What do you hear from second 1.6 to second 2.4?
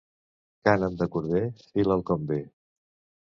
fila'l com ve.